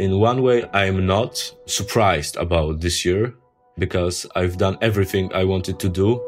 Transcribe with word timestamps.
In 0.00 0.18
one 0.18 0.40
way, 0.40 0.64
I 0.72 0.86
am 0.86 1.04
not 1.04 1.36
surprised 1.66 2.38
about 2.38 2.80
this 2.80 3.04
year 3.04 3.34
because 3.76 4.24
I've 4.34 4.56
done 4.56 4.78
everything 4.80 5.30
I 5.34 5.44
wanted 5.44 5.78
to 5.78 5.90
do, 5.90 6.18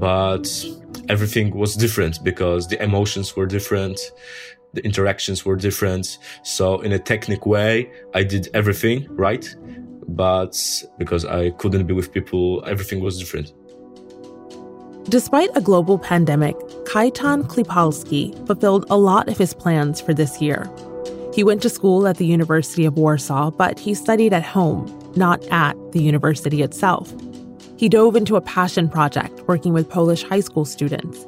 but 0.00 0.48
everything 1.08 1.56
was 1.56 1.76
different 1.76 2.24
because 2.24 2.66
the 2.66 2.82
emotions 2.82 3.36
were 3.36 3.46
different. 3.46 4.00
The 4.74 4.84
interactions 4.84 5.44
were 5.44 5.54
different. 5.54 6.18
So 6.42 6.80
in 6.80 6.90
a 6.90 6.98
technical 6.98 7.52
way, 7.52 7.92
I 8.14 8.24
did 8.24 8.48
everything 8.52 9.06
right. 9.10 9.46
But 10.08 10.56
because 10.98 11.24
I 11.24 11.50
couldn't 11.50 11.86
be 11.86 11.94
with 11.94 12.12
people, 12.12 12.64
everything 12.66 12.98
was 12.98 13.16
different. 13.16 13.52
Despite 15.08 15.50
a 15.56 15.60
global 15.60 16.00
pandemic, 16.00 16.56
Kajtan 16.84 17.44
Klipalski 17.44 18.34
fulfilled 18.48 18.86
a 18.90 18.96
lot 18.96 19.28
of 19.28 19.38
his 19.38 19.54
plans 19.54 20.00
for 20.00 20.12
this 20.12 20.42
year. 20.42 20.68
He 21.32 21.44
went 21.44 21.62
to 21.62 21.70
school 21.70 22.08
at 22.08 22.16
the 22.16 22.26
University 22.26 22.84
of 22.84 22.96
Warsaw, 22.96 23.52
but 23.52 23.78
he 23.78 23.94
studied 23.94 24.32
at 24.32 24.42
home, 24.42 24.86
not 25.14 25.44
at 25.46 25.76
the 25.92 26.02
university 26.02 26.62
itself. 26.62 27.14
He 27.76 27.88
dove 27.88 28.16
into 28.16 28.36
a 28.36 28.40
passion 28.40 28.88
project 28.88 29.40
working 29.46 29.72
with 29.72 29.88
Polish 29.88 30.24
high 30.24 30.40
school 30.40 30.64
students. 30.64 31.26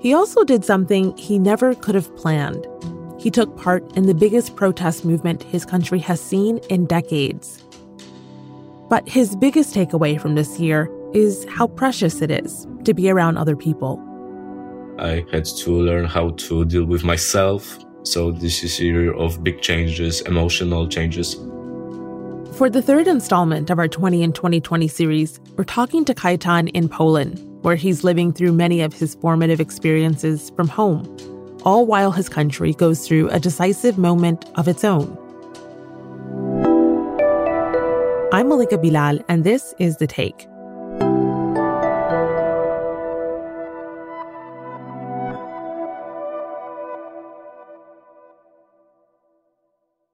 He 0.00 0.14
also 0.14 0.44
did 0.44 0.64
something 0.64 1.16
he 1.16 1.38
never 1.38 1.74
could 1.74 1.94
have 1.94 2.14
planned. 2.16 2.66
He 3.18 3.30
took 3.30 3.56
part 3.56 3.84
in 3.96 4.06
the 4.06 4.14
biggest 4.14 4.56
protest 4.56 5.04
movement 5.04 5.42
his 5.42 5.64
country 5.64 5.98
has 5.98 6.20
seen 6.20 6.58
in 6.70 6.86
decades. 6.86 7.62
But 8.88 9.08
his 9.08 9.36
biggest 9.36 9.74
takeaway 9.74 10.20
from 10.20 10.34
this 10.34 10.58
year 10.58 10.90
is 11.12 11.46
how 11.48 11.66
precious 11.66 12.22
it 12.22 12.30
is 12.30 12.66
to 12.84 12.94
be 12.94 13.10
around 13.10 13.38
other 13.38 13.56
people. 13.56 14.00
I 14.98 15.24
had 15.30 15.44
to 15.44 15.72
learn 15.72 16.04
how 16.04 16.30
to 16.30 16.64
deal 16.64 16.84
with 16.84 17.04
myself. 17.04 17.78
So 18.04 18.32
this 18.32 18.64
is 18.64 18.80
a 18.80 18.84
year 18.84 19.14
of 19.14 19.44
big 19.44 19.60
changes, 19.60 20.20
emotional 20.22 20.88
changes. 20.88 21.34
For 22.56 22.68
the 22.68 22.82
third 22.82 23.06
installment 23.06 23.70
of 23.70 23.78
our 23.78 23.88
20 23.88 24.22
in 24.22 24.32
2020 24.32 24.88
series, 24.88 25.40
we're 25.56 25.64
talking 25.64 26.04
to 26.04 26.14
Kaitan 26.14 26.70
in 26.74 26.88
Poland, 26.88 27.38
where 27.62 27.76
he's 27.76 28.04
living 28.04 28.32
through 28.32 28.52
many 28.52 28.80
of 28.80 28.92
his 28.92 29.14
formative 29.14 29.60
experiences 29.60 30.50
from 30.56 30.68
home, 30.68 31.04
all 31.64 31.86
while 31.86 32.10
his 32.10 32.28
country 32.28 32.74
goes 32.74 33.06
through 33.06 33.30
a 33.30 33.38
decisive 33.38 33.98
moment 33.98 34.44
of 34.56 34.68
its 34.68 34.84
own. 34.84 35.16
I'm 38.32 38.48
Malika 38.48 38.78
Bilal, 38.78 39.20
and 39.28 39.44
this 39.44 39.74
is 39.78 39.96
The 39.96 40.06
Take. 40.06 40.48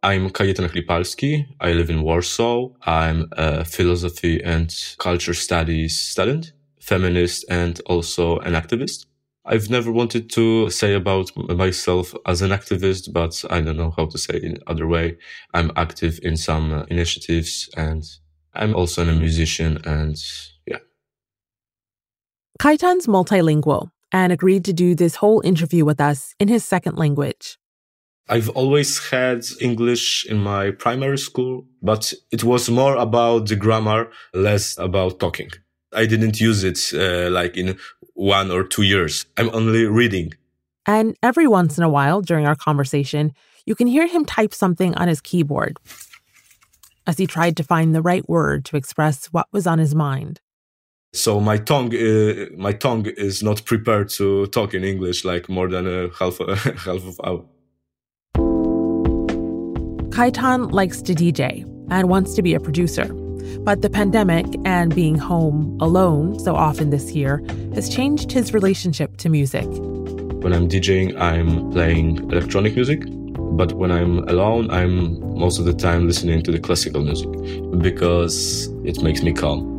I'm 0.03 0.31
Kajetan 0.31 0.69
Klipalski. 0.69 1.45
I 1.61 1.73
live 1.73 1.91
in 1.91 2.03
Warsaw. 2.03 2.69
I'm 2.83 3.27
a 3.33 3.65
philosophy 3.65 4.41
and 4.41 4.73
culture 4.99 5.35
studies 5.35 5.99
student, 5.99 6.53
feminist, 6.81 7.45
and 7.51 7.81
also 7.87 8.39
an 8.39 8.53
activist. 8.53 9.07
I've 9.45 9.71
never 9.71 9.91
wanted 9.91 10.31
to 10.31 10.71
say 10.71 10.95
about 10.95 11.37
myself 11.37 12.15
as 12.27 12.43
an 12.43 12.51
activist, 12.51 13.13
but 13.13 13.45
I 13.51 13.61
don't 13.61 13.77
know 13.77 13.93
how 13.97 14.07
to 14.07 14.19
say 14.19 14.35
it 14.35 14.45
in 14.45 14.59
other 14.69 14.87
way. 14.87 15.19
I'm 15.53 15.73
active 15.75 16.21
in 16.23 16.37
some 16.37 16.73
uh, 16.73 16.83
initiatives 16.85 17.69
and 17.77 18.05
I'm 18.55 18.77
also 18.77 19.03
a 19.03 19.13
musician 19.13 19.79
and 19.85 20.17
yeah. 20.65 20.79
Kajtan's 22.61 23.09
multilingual 23.09 23.91
and 24.13 24.33
agreed 24.33 24.65
to 24.67 24.73
do 24.73 24.95
this 24.95 25.17
whole 25.17 25.41
interview 25.41 25.85
with 25.85 26.01
us 26.01 26.37
in 26.39 26.47
his 26.47 26.65
second 26.65 26.97
language. 26.97 27.58
I've 28.29 28.51
always 28.51 28.99
had 29.09 29.45
English 29.61 30.27
in 30.27 30.39
my 30.39 30.71
primary 30.71 31.19
school, 31.19 31.67
but 31.83 32.13
it 32.31 32.45
was 32.45 32.69
more 32.69 32.97
about 32.97 33.49
the 33.49 33.57
grammar, 33.57 34.11
less 34.35 34.77
about 34.79 35.19
talking. 35.19 35.51
I 35.95 36.05
didn't 36.05 36.39
use 36.39 36.63
it 36.65 36.79
uh, 36.93 37.31
like 37.31 37.57
in 37.57 37.79
one 38.15 38.51
or 38.51 38.65
two 38.65 38.83
years. 38.83 39.25
I'm 39.39 39.51
only 39.55 39.87
reading. 39.87 40.35
And 40.87 41.17
every 41.23 41.47
once 41.47 41.79
in 41.79 41.85
a 41.85 41.89
while 41.89 42.21
during 42.21 42.47
our 42.47 42.57
conversation, 42.57 43.33
you 43.65 43.75
can 43.75 43.87
hear 43.87 44.07
him 44.07 44.25
type 44.25 44.53
something 44.53 44.95
on 44.97 45.09
his 45.09 45.21
keyboard 45.21 45.79
as 47.07 47.17
he 47.17 47.27
tried 47.27 47.57
to 47.57 47.65
find 47.65 47.95
the 47.95 48.03
right 48.03 48.29
word 48.29 48.67
to 48.67 48.77
express 48.77 49.27
what 49.27 49.47
was 49.53 49.67
on 49.67 49.79
his 49.79 49.95
mind. 49.95 50.41
So 51.15 51.41
my 51.41 51.57
tongue, 51.57 51.95
uh, 51.95 52.47
my 52.59 52.73
tongue 52.73 53.07
is 53.07 53.43
not 53.43 53.65
prepared 53.65 54.11
to 54.11 54.47
talk 54.49 54.75
in 54.75 54.85
English 54.85 55.25
like 55.25 55.49
more 55.49 55.69
than 55.69 55.87
a 55.87 56.09
half, 56.19 56.39
a 56.41 56.55
half 56.87 57.05
of 57.07 57.19
hour. 57.25 57.45
Kajtan 60.19 60.73
likes 60.73 61.01
to 61.03 61.15
DJ 61.15 61.63
and 61.91 62.09
wants 62.09 62.35
to 62.35 62.43
be 62.43 62.53
a 62.53 62.59
producer. 62.59 63.05
But 63.61 63.83
the 63.83 63.89
pandemic 63.89 64.47
and 64.65 64.93
being 64.93 65.17
home 65.17 65.79
alone 65.81 66.41
so 66.41 66.57
often 66.57 66.91
this 66.91 67.13
year 67.13 67.41
has 67.73 67.89
changed 67.89 68.33
his 68.33 68.53
relationship 68.53 69.17
to 69.19 69.29
music. 69.29 69.67
When 70.43 70.53
I'm 70.53 70.69
DJing, 70.69 71.17
I'm 71.21 71.71
playing 71.71 72.33
electronic 72.33 72.75
music. 72.75 73.05
But 73.07 73.75
when 73.75 73.93
I'm 73.93 74.29
alone, 74.29 74.73
I'm 74.73 75.21
most 75.39 75.61
of 75.61 75.67
the 75.67 75.73
time 75.73 76.09
listening 76.09 76.43
to 76.43 76.51
the 76.51 76.59
classical 76.59 77.01
music 77.01 77.31
because 77.81 78.67
it 78.85 79.01
makes 79.05 79.23
me 79.23 79.33
calm. 79.33 79.78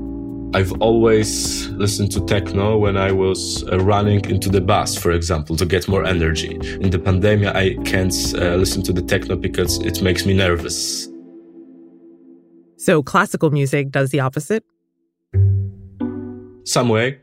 I've 0.52 0.72
always 0.82 1.68
listened 1.70 2.12
to 2.14 2.26
techno 2.26 2.76
when 2.76 2.98
I 2.98 3.12
was 3.12 3.64
uh, 3.72 3.78
running 3.80 4.26
into 4.26 4.50
the 4.50 4.60
bus, 4.60 4.98
for 4.98 5.12
example, 5.12 5.56
to 5.56 5.66
get 5.66 5.88
more 5.88 6.04
energy. 6.04 6.56
In 6.82 6.90
the 6.90 6.98
pandemic, 6.98 7.56
I 7.56 7.76
can't 7.86 8.16
uh, 8.34 8.56
listen 8.56 8.82
to 8.84 8.92
the 8.92 9.04
techno 9.04 9.36
because 9.36 9.78
it 9.86 10.02
makes 10.02 10.26
me 10.26 10.34
nervous. 10.34 11.08
So 12.78 13.04
classical 13.04 13.52
music 13.52 13.92
does 13.92 14.10
the 14.10 14.22
opposite? 14.22 14.64
Some 16.64 16.90
way, 16.90 17.20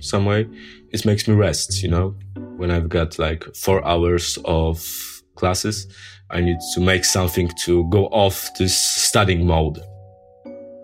some 0.00 0.24
way. 0.24 0.48
It 0.90 1.04
makes 1.04 1.28
me 1.28 1.34
rest, 1.34 1.82
you 1.82 1.90
know? 1.90 2.14
When 2.56 2.70
I've 2.70 2.88
got 2.88 3.18
like 3.18 3.44
four 3.54 3.86
hours 3.86 4.38
of 4.46 5.22
classes, 5.34 5.86
I 6.30 6.40
need 6.40 6.58
to 6.74 6.80
make 6.80 7.04
something 7.04 7.50
to 7.64 7.86
go 7.90 8.06
off 8.06 8.48
this 8.54 8.74
studying 8.74 9.46
mode. 9.46 9.80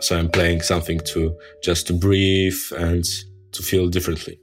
So 0.01 0.19
I'm 0.19 0.29
playing 0.29 0.61
something 0.61 1.01
to 1.13 1.37
just 1.63 1.87
to 1.87 1.93
breathe 1.93 2.61
and 2.77 3.05
to 3.53 3.63
feel 3.63 3.89
differently. 3.89 4.39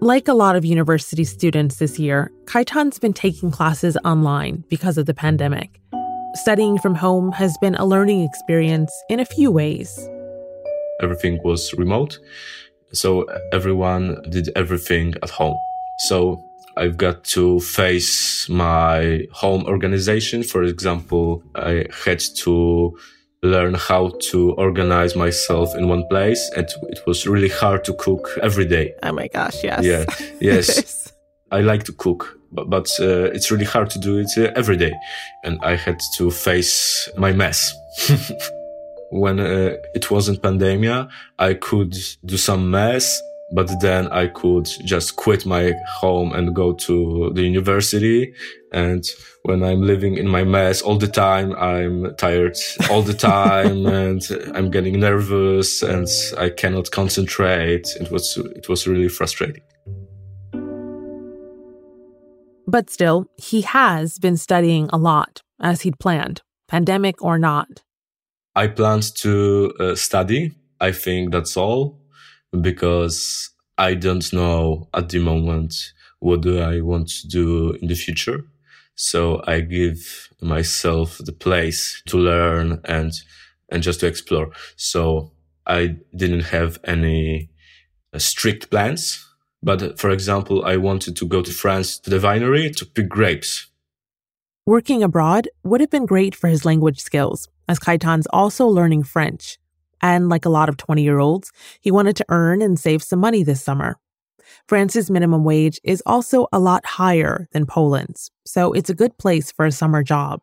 Like 0.00 0.28
a 0.28 0.34
lot 0.34 0.54
of 0.54 0.64
university 0.64 1.24
students 1.24 1.76
this 1.76 1.98
year, 1.98 2.30
Kajtan's 2.44 2.98
been 2.98 3.12
taking 3.12 3.50
classes 3.50 3.96
online 4.04 4.64
because 4.68 4.98
of 4.98 5.06
the 5.06 5.14
pandemic. 5.14 5.80
Studying 6.34 6.78
from 6.78 6.94
home 6.94 7.32
has 7.32 7.56
been 7.58 7.74
a 7.76 7.86
learning 7.86 8.22
experience 8.22 8.92
in 9.08 9.20
a 9.20 9.24
few 9.24 9.50
ways. 9.50 10.08
Everything 11.00 11.40
was 11.42 11.72
remote, 11.74 12.18
so 12.92 13.24
everyone 13.52 14.20
did 14.28 14.50
everything 14.54 15.14
at 15.22 15.30
home. 15.30 15.56
So 16.00 16.42
I've 16.76 16.96
got 16.96 17.24
to 17.36 17.60
face 17.60 18.48
my 18.48 19.26
home 19.32 19.64
organization. 19.64 20.42
For 20.42 20.64
example, 20.64 21.42
I 21.54 21.86
had 22.04 22.20
to 22.36 22.98
learn 23.44 23.74
how 23.74 24.12
to 24.30 24.52
organize 24.54 25.14
myself 25.14 25.74
in 25.76 25.88
one 25.88 26.06
place. 26.08 26.50
And 26.56 26.66
it 26.88 27.00
was 27.06 27.26
really 27.26 27.48
hard 27.48 27.84
to 27.84 27.94
cook 27.94 28.28
every 28.42 28.64
day. 28.64 28.94
Oh 29.02 29.12
my 29.12 29.28
gosh, 29.28 29.62
yes. 29.62 29.84
Yeah, 29.84 30.04
yes. 30.40 31.12
I 31.50 31.60
like 31.60 31.84
to 31.84 31.92
cook, 31.92 32.38
but, 32.50 32.68
but 32.70 32.88
uh, 33.00 33.30
it's 33.32 33.50
really 33.50 33.64
hard 33.64 33.90
to 33.90 33.98
do 33.98 34.18
it 34.18 34.30
uh, 34.36 34.52
every 34.56 34.76
day. 34.76 34.92
And 35.44 35.58
I 35.62 35.76
had 35.76 36.00
to 36.16 36.30
face 36.30 37.08
my 37.16 37.32
mess. 37.32 37.72
when 39.10 39.38
uh, 39.38 39.76
it 39.94 40.10
wasn't 40.10 40.42
pandemia, 40.42 41.08
I 41.38 41.54
could 41.54 41.96
do 42.24 42.36
some 42.36 42.70
mess 42.70 43.22
but 43.54 43.70
then 43.80 44.08
I 44.08 44.26
could 44.26 44.66
just 44.84 45.14
quit 45.14 45.46
my 45.46 45.74
home 45.86 46.32
and 46.32 46.54
go 46.54 46.72
to 46.72 47.30
the 47.34 47.42
university. 47.42 48.34
And 48.72 49.04
when 49.44 49.62
I'm 49.62 49.82
living 49.82 50.16
in 50.16 50.26
my 50.26 50.42
mess 50.42 50.82
all 50.82 50.98
the 50.98 51.06
time, 51.06 51.54
I'm 51.54 52.16
tired 52.16 52.56
all 52.90 53.02
the 53.02 53.14
time 53.14 53.86
and 54.00 54.20
I'm 54.54 54.72
getting 54.72 54.98
nervous 54.98 55.82
and 55.82 56.08
I 56.36 56.50
cannot 56.50 56.90
concentrate. 56.90 57.86
It 58.00 58.10
was, 58.10 58.36
it 58.56 58.68
was 58.68 58.88
really 58.88 59.08
frustrating. 59.08 59.62
But 62.66 62.90
still, 62.90 63.26
he 63.36 63.60
has 63.60 64.18
been 64.18 64.36
studying 64.36 64.90
a 64.92 64.96
lot 64.96 65.42
as 65.60 65.82
he'd 65.82 66.00
planned, 66.00 66.42
pandemic 66.66 67.22
or 67.22 67.38
not. 67.38 67.84
I 68.56 68.66
planned 68.66 69.14
to 69.18 69.72
uh, 69.78 69.94
study. 69.94 70.52
I 70.80 70.90
think 70.90 71.30
that's 71.30 71.56
all 71.56 72.03
because 72.60 73.50
I 73.78 73.94
don't 73.94 74.32
know 74.32 74.88
at 74.94 75.08
the 75.08 75.18
moment 75.18 75.74
what 76.20 76.42
do 76.42 76.60
I 76.60 76.80
want 76.80 77.08
to 77.08 77.28
do 77.28 77.72
in 77.72 77.88
the 77.88 77.94
future. 77.94 78.44
So 78.94 79.42
I 79.46 79.60
give 79.60 80.28
myself 80.40 81.18
the 81.18 81.32
place 81.32 82.02
to 82.06 82.16
learn 82.16 82.80
and, 82.84 83.12
and 83.68 83.82
just 83.82 84.00
to 84.00 84.06
explore. 84.06 84.50
So 84.76 85.32
I 85.66 85.96
didn't 86.14 86.44
have 86.44 86.78
any 86.84 87.50
uh, 88.12 88.18
strict 88.18 88.70
plans. 88.70 89.26
But 89.62 89.98
for 89.98 90.10
example, 90.10 90.64
I 90.64 90.76
wanted 90.76 91.16
to 91.16 91.26
go 91.26 91.42
to 91.42 91.50
France 91.50 91.98
to 92.00 92.10
the 92.10 92.18
winery 92.18 92.74
to 92.76 92.86
pick 92.86 93.08
grapes. 93.08 93.66
Working 94.66 95.02
abroad 95.02 95.48
would 95.62 95.80
have 95.80 95.90
been 95.90 96.06
great 96.06 96.34
for 96.34 96.48
his 96.48 96.64
language 96.64 97.00
skills, 97.00 97.48
as 97.68 97.78
Kaitan's 97.78 98.26
also 98.32 98.66
learning 98.66 99.02
French. 99.02 99.58
And 100.04 100.28
like 100.28 100.44
a 100.44 100.50
lot 100.50 100.68
of 100.68 100.76
20 100.76 101.02
year 101.02 101.18
olds, 101.18 101.50
he 101.80 101.90
wanted 101.90 102.14
to 102.16 102.26
earn 102.28 102.60
and 102.60 102.78
save 102.78 103.02
some 103.02 103.20
money 103.20 103.42
this 103.42 103.62
summer. 103.62 103.96
France's 104.68 105.10
minimum 105.10 105.44
wage 105.44 105.80
is 105.82 106.02
also 106.04 106.46
a 106.52 106.58
lot 106.58 106.84
higher 106.84 107.48
than 107.52 107.64
Poland's, 107.64 108.30
so 108.44 108.72
it's 108.74 108.90
a 108.90 108.94
good 108.94 109.16
place 109.16 109.50
for 109.50 109.64
a 109.64 109.72
summer 109.72 110.02
job. 110.02 110.40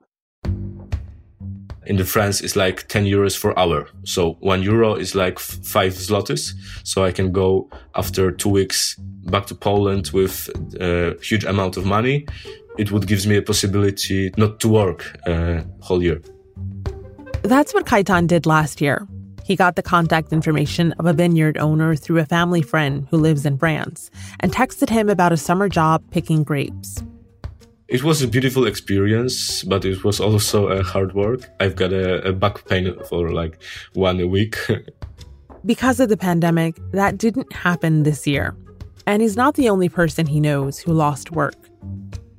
In 1.85 1.97
the 1.97 2.05
France, 2.05 2.41
it's 2.41 2.55
like 2.55 2.87
10 2.87 3.05
euros 3.05 3.37
for 3.37 3.57
hour. 3.57 3.87
So 4.03 4.33
one 4.39 4.63
euro 4.63 4.95
is 4.95 5.13
like 5.13 5.37
five 5.39 5.93
zlotys. 5.93 6.53
So 6.83 7.03
I 7.03 7.11
can 7.11 7.31
go 7.31 7.69
after 7.95 8.31
two 8.31 8.49
weeks 8.49 8.95
back 9.25 9.45
to 9.47 9.55
Poland 9.55 10.09
with 10.11 10.49
a 10.79 11.15
huge 11.21 11.43
amount 11.43 11.77
of 11.77 11.85
money. 11.85 12.25
It 12.79 12.91
would 12.91 13.05
gives 13.05 13.27
me 13.27 13.37
a 13.37 13.41
possibility 13.41 14.31
not 14.37 14.59
to 14.61 14.69
work 14.69 15.17
a 15.27 15.33
uh, 15.33 15.63
whole 15.81 16.01
year. 16.01 16.21
That's 17.43 17.73
what 17.73 17.85
Kaitan 17.85 18.27
did 18.27 18.45
last 18.45 18.81
year. 18.81 19.07
He 19.43 19.55
got 19.55 19.75
the 19.75 19.83
contact 19.83 20.31
information 20.31 20.93
of 20.93 21.05
a 21.05 21.13
vineyard 21.13 21.57
owner 21.57 21.95
through 21.95 22.19
a 22.19 22.25
family 22.25 22.61
friend 22.61 23.07
who 23.09 23.17
lives 23.17 23.45
in 23.45 23.57
France 23.57 24.11
and 24.39 24.51
texted 24.51 24.89
him 24.89 25.09
about 25.09 25.31
a 25.31 25.37
summer 25.37 25.67
job 25.67 26.03
picking 26.11 26.43
grapes. 26.43 27.03
It 27.87 28.03
was 28.03 28.21
a 28.21 28.27
beautiful 28.27 28.65
experience, 28.65 29.63
but 29.63 29.83
it 29.83 30.03
was 30.03 30.19
also 30.19 30.67
a 30.67 30.81
hard 30.81 31.13
work. 31.13 31.49
I've 31.59 31.75
got 31.75 31.91
a, 31.91 32.29
a 32.29 32.31
back 32.31 32.65
pain 32.67 32.95
for 33.09 33.31
like 33.31 33.61
one 33.93 34.29
week. 34.29 34.55
because 35.65 35.99
of 35.99 36.09
the 36.09 36.17
pandemic, 36.17 36.77
that 36.91 37.17
didn't 37.17 37.51
happen 37.51 38.03
this 38.03 38.25
year. 38.25 38.55
And 39.05 39.21
he's 39.21 39.35
not 39.35 39.55
the 39.55 39.67
only 39.67 39.89
person 39.89 40.25
he 40.25 40.39
knows 40.39 40.79
who 40.79 40.93
lost 40.93 41.31
work. 41.31 41.55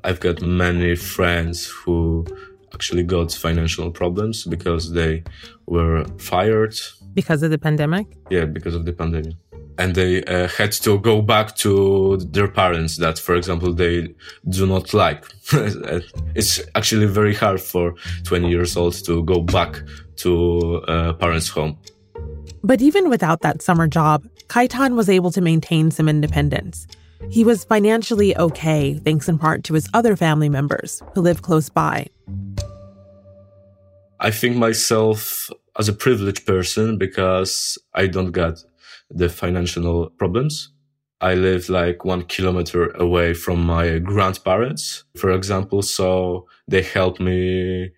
I've 0.04 0.20
got 0.20 0.40
many 0.43 0.96
friends 0.96 1.66
who 1.66 2.26
actually 2.75 3.03
got 3.03 3.33
financial 3.33 3.91
problems 3.91 4.45
because 4.45 4.93
they 4.93 5.23
were 5.67 6.05
fired. 6.19 6.75
Because 7.15 7.43
of 7.43 7.51
the 7.51 7.59
pandemic? 7.59 8.07
Yeah, 8.31 8.47
because 8.47 8.75
of 8.75 8.85
the 8.85 8.93
pandemic. 8.93 9.35
And 9.79 9.95
they 9.95 10.23
uh, 10.25 10.49
had 10.49 10.73
to 10.73 10.99
go 10.99 11.23
back 11.23 11.57
to 11.57 12.19
their 12.31 12.49
parents 12.49 12.99
that, 12.99 13.19
for 13.19 13.35
example, 13.35 13.73
they 13.73 14.15
do 14.49 14.67
not 14.67 14.93
like. 14.93 15.25
it's 16.35 16.61
actually 16.75 17.07
very 17.07 17.35
hard 17.35 17.61
for 17.61 17.95
20 18.25 18.51
years 18.51 18.77
old 18.77 18.95
to 19.05 19.23
go 19.25 19.41
back 19.41 19.81
to 20.17 20.77
a 20.89 21.15
parents' 21.15 21.49
home. 21.49 21.79
But 22.63 22.81
even 22.81 23.09
without 23.09 23.41
that 23.41 23.63
summer 23.63 23.89
job, 23.89 24.25
Kaitan 24.49 24.95
was 24.95 25.09
able 25.09 25.31
to 25.33 25.41
maintain 25.41 25.91
some 25.91 26.09
independence. 26.09 26.87
He 27.31 27.45
was 27.45 27.65
financially 27.65 28.37
okay, 28.37 28.95
thanks 28.95 29.29
in 29.29 29.39
part 29.39 29.65
to 29.65 29.75
his 29.75 29.89
other 29.95 30.17
family 30.17 30.49
members 30.49 31.03
who 31.15 31.23
live 31.23 31.43
close 31.43 31.69
by. 31.69 32.07
I 34.21 34.31
think 34.31 34.57
myself 34.57 35.51
as 35.79 35.89
a 35.89 35.93
privileged 35.93 36.47
person 36.47 36.99
because 36.99 37.79
I 37.95 38.07
don't 38.07 38.33
get 38.33 38.63
the 39.11 39.29
financial 39.29 40.11
problems. 40.11 40.71
I 41.21 41.35
live 41.35 41.69
like 41.69 42.05
one 42.05 42.23
kilometer 42.23 42.91
away 42.91 43.35
from 43.35 43.65
my 43.65 43.99
grandparents, 43.99 45.05
for 45.17 45.31
example. 45.31 45.83
So 45.83 46.47
they 46.69 46.83
help 46.83 47.21
me 47.21 47.93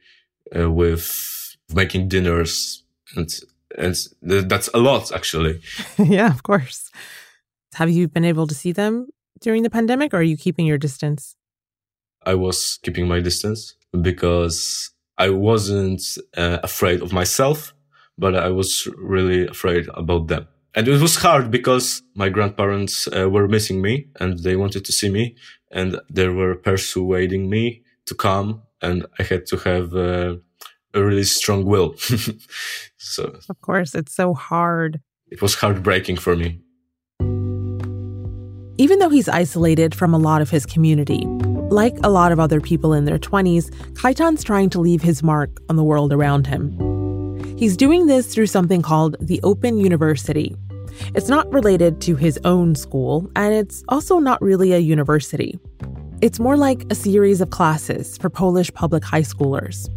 uh, 0.55 0.71
with 0.71 1.57
making 1.75 2.09
dinners 2.09 2.85
and, 3.17 3.29
and 3.77 3.97
that's 4.23 4.69
a 4.75 4.79
lot 4.79 5.13
actually. 5.13 5.61
yeah, 5.99 6.31
of 6.31 6.43
course. 6.43 6.91
Have 7.75 7.91
you 7.91 8.09
been 8.09 8.25
able 8.25 8.47
to 8.47 8.55
see 8.55 8.73
them 8.73 9.09
during 9.41 9.63
the 9.63 9.71
pandemic 9.71 10.15
or 10.15 10.19
are 10.19 10.23
you 10.23 10.37
keeping 10.37 10.67
your 10.67 10.79
distance? 10.79 11.37
I 12.25 12.35
was 12.35 12.79
keeping 12.83 13.07
my 13.07 13.21
distance 13.21 13.75
because 14.01 14.91
I 15.19 15.31
wasn't 15.31 16.03
uh, 16.37 16.59
afraid 16.63 17.03
of 17.03 17.13
myself, 17.13 17.75
but 18.17 18.35
I 18.35 18.49
was 18.49 18.89
really 18.97 19.47
afraid 19.47 19.89
about 19.95 20.29
them. 20.29 20.47
And 20.75 20.89
it 20.89 21.01
was 21.01 21.17
hard 21.17 21.51
because 21.51 22.03
my 22.15 22.29
grandparents 22.29 23.09
uh, 23.09 23.29
were 23.29 23.47
missing 23.47 23.81
me 23.81 24.09
and 24.19 24.39
they 24.41 24.57
wanted 24.57 24.85
to 24.87 24.93
see 24.93 25.09
me 25.09 25.37
and 25.71 26.01
they 26.11 26.29
were 26.29 26.55
persuading 26.57 27.49
me 27.49 27.83
to 28.07 28.15
come 28.15 28.63
and 28.83 29.07
I 29.19 29.23
had 29.23 29.47
to 29.47 29.57
have 29.59 29.95
uh, 29.95 30.37
a 30.95 31.03
really 31.03 31.25
strong 31.25 31.65
will. 31.65 31.95
so 32.99 33.37
Of 33.49 33.61
course, 33.61 33.95
it's 33.95 34.15
so 34.15 34.35
hard. 34.35 35.01
It 35.29 35.43
was 35.43 35.55
heartbreaking 35.57 36.17
for 36.17 36.37
me. 36.37 36.61
Even 38.77 38.99
though 38.99 39.09
he's 39.09 39.29
isolated 39.29 39.95
from 39.95 40.13
a 40.13 40.19
lot 40.19 40.43
of 40.43 40.51
his 40.51 40.67
community, 40.67 41.25
like 41.71 41.97
a 42.03 42.09
lot 42.09 42.33
of 42.33 42.41
other 42.41 42.61
people 42.61 42.93
in 42.93 43.05
their 43.05 43.19
20s, 43.19 43.73
Kaitan's 43.95 44.43
trying 44.43 44.69
to 44.71 44.81
leave 44.81 45.01
his 45.01 45.23
mark 45.23 45.51
on 45.69 45.77
the 45.77 45.85
world 45.85 46.13
around 46.13 46.49
him. 46.49 47.57
He's 47.57 47.77
doing 47.77 48.07
this 48.07 48.35
through 48.35 48.49
something 48.49 48.83
called 48.83 49.17
the 49.21 49.41
Open 49.45 49.79
University. 49.79 50.57
It's 51.15 51.29
not 51.29 51.51
related 51.53 52.01
to 52.03 52.17
his 52.17 52.37
own 52.45 52.75
school, 52.75 53.31
and 53.37 53.55
it's 53.55 53.85
also 53.89 54.19
not 54.19 54.43
really 54.43 54.73
a 54.73 54.79
university. 54.79 55.57
It's 56.21 56.41
more 56.41 56.57
like 56.57 56.85
a 56.91 56.97
series 56.97 57.41
of 57.41 57.51
classes 57.51 58.19
for 58.19 58.29
Polish 58.29 58.73
public 58.75 59.05
high 59.05 59.23
schoolers 59.23 59.89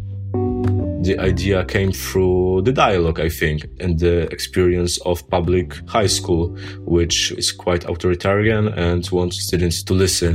the 1.08 1.18
idea 1.20 1.64
came 1.64 1.90
through 1.90 2.60
the 2.62 2.72
dialogue, 2.72 3.18
I 3.18 3.30
think, 3.30 3.66
and 3.80 3.98
the 3.98 4.30
experience 4.30 4.98
of 5.06 5.26
public 5.30 5.72
high 5.88 6.06
school, 6.06 6.54
which 6.84 7.32
is 7.32 7.50
quite 7.50 7.84
authoritarian 7.84 8.68
and 8.68 9.08
wants 9.10 9.42
students 9.42 9.82
to 9.84 9.94
listen 9.94 10.34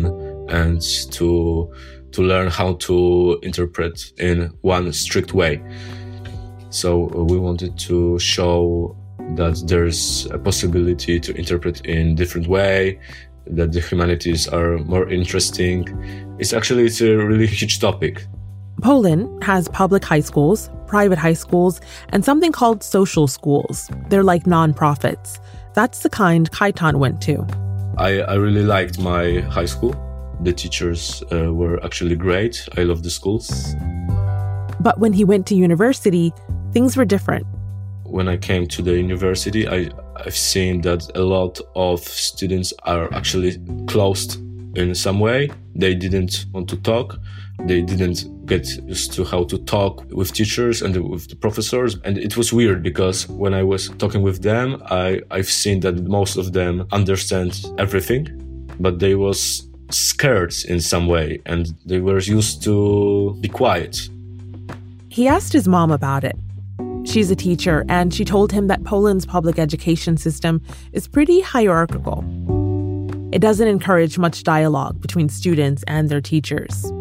and 0.50 0.82
to 1.12 1.72
to 2.14 2.22
learn 2.22 2.48
how 2.48 2.74
to 2.88 3.40
interpret 3.44 4.14
in 4.18 4.52
one 4.62 4.92
strict 4.94 5.34
way. 5.34 5.62
So 6.70 7.10
uh, 7.10 7.24
we 7.24 7.38
wanted 7.38 7.78
to 7.90 8.18
show 8.18 8.96
that 9.36 9.64
there's 9.68 10.26
a 10.32 10.40
possibility 10.40 11.20
to 11.20 11.36
interpret 11.36 11.86
in 11.86 12.16
different 12.16 12.48
way, 12.48 13.00
that 13.46 13.72
the 13.74 13.82
humanities 13.82 14.48
are 14.48 14.78
more 14.80 15.08
interesting. 15.10 15.80
It's 16.40 16.54
actually 16.54 16.86
it's 16.86 17.02
a 17.02 17.16
really 17.16 17.48
huge 17.60 17.80
topic 17.80 18.26
Poland 18.84 19.42
has 19.42 19.70
public 19.70 20.04
high 20.04 20.20
schools, 20.20 20.70
private 20.88 21.18
high 21.18 21.36
schools, 21.36 21.80
and 22.10 22.26
something 22.26 22.52
called 22.52 22.84
social 22.84 23.28
schools. 23.28 23.90
They're 24.10 24.26
like 24.26 24.44
nonprofits. 24.44 25.40
That's 25.74 26.00
the 26.00 26.10
kind 26.10 26.52
Kaitan 26.52 26.96
went 26.96 27.22
to. 27.22 27.48
I, 27.98 28.20
I 28.20 28.34
really 28.34 28.64
liked 28.64 29.00
my 29.00 29.40
high 29.40 29.68
school. 29.68 29.96
The 30.42 30.52
teachers 30.52 31.24
uh, 31.32 31.54
were 31.54 31.82
actually 31.86 32.18
great. 32.18 32.68
I 32.78 32.84
love 32.84 33.04
the 33.04 33.10
schools. 33.10 33.74
But 34.82 35.00
when 35.00 35.14
he 35.14 35.24
went 35.24 35.48
to 35.48 35.56
university, 35.56 36.34
things 36.74 36.98
were 36.98 37.06
different. 37.06 37.48
When 38.04 38.28
I 38.28 38.36
came 38.36 38.68
to 38.68 38.82
the 38.82 38.98
university, 38.98 39.66
I, 39.66 39.92
I've 40.18 40.36
seen 40.36 40.82
that 40.82 41.10
a 41.16 41.22
lot 41.22 41.62
of 41.78 42.02
students 42.02 42.74
are 42.84 43.12
actually 43.14 43.60
closed 43.88 44.42
in 44.76 44.94
some 44.94 45.22
way. 45.22 45.52
They 45.74 45.96
didn't 45.96 46.48
want 46.52 46.68
to 46.72 46.76
talk. 46.82 47.18
They 47.66 47.82
didn't 47.82 48.46
get 48.46 48.68
used 48.88 49.14
to 49.14 49.24
how 49.24 49.46
to 49.46 49.58
talk 49.60 50.04
with 50.12 50.34
teachers 50.34 50.82
and 50.82 50.96
with 51.10 51.30
the 51.30 51.36
professors. 51.36 51.98
And 52.04 52.18
it 52.18 52.36
was 52.36 52.52
weird 52.52 52.84
because 52.84 53.28
when 53.30 53.54
I 53.54 53.64
was 53.64 53.90
talking 53.98 54.22
with 54.22 54.42
them, 54.42 54.82
I, 54.90 55.22
I've 55.32 55.50
seen 55.50 55.80
that 55.82 56.04
most 56.04 56.38
of 56.38 56.54
them 56.54 56.88
understand 56.92 57.66
everything, 57.78 58.28
but 58.80 59.00
they 59.00 59.16
was 59.16 59.68
scared 59.92 60.54
in 60.68 60.82
some 60.82 61.08
way 61.08 61.42
and 61.46 61.74
they 61.86 62.00
were 62.00 62.20
used 62.20 62.64
to 62.64 63.38
be 63.40 63.48
quiet. 63.48 64.10
He 65.10 65.28
asked 65.28 65.54
his 65.54 65.68
mom 65.68 65.92
about 65.92 66.24
it. 66.24 66.36
She's 67.06 67.30
a 67.30 67.36
teacher, 67.36 67.86
and 67.90 68.14
she 68.14 68.24
told 68.24 68.54
him 68.54 68.68
that 68.68 68.84
Poland's 68.86 69.26
public 69.26 69.60
education 69.60 70.16
system 70.16 70.62
is 70.94 71.06
pretty 71.06 71.42
hierarchical. 71.42 72.24
It 73.34 73.40
doesn't 73.40 73.68
encourage 73.68 74.18
much 74.18 74.44
dialogue 74.44 75.02
between 75.02 75.28
students 75.28 75.84
and 75.86 76.08
their 76.08 76.22
teachers. 76.22 76.92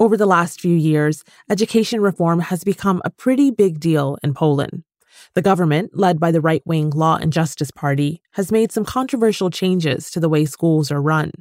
Over 0.00 0.16
the 0.16 0.26
last 0.26 0.60
few 0.60 0.76
years, 0.76 1.24
education 1.50 2.00
reform 2.00 2.38
has 2.38 2.62
become 2.62 3.02
a 3.04 3.10
pretty 3.10 3.50
big 3.50 3.80
deal 3.80 4.16
in 4.22 4.32
Poland. 4.32 4.84
The 5.34 5.42
government, 5.42 5.90
led 5.92 6.20
by 6.20 6.30
the 6.30 6.40
right 6.40 6.62
wing 6.64 6.90
Law 6.90 7.16
and 7.16 7.32
Justice 7.32 7.72
Party, 7.72 8.22
has 8.32 8.52
made 8.52 8.70
some 8.70 8.84
controversial 8.84 9.50
changes 9.50 10.12
to 10.12 10.20
the 10.20 10.28
way 10.28 10.44
schools 10.44 10.92
are 10.92 11.02
run. 11.02 11.32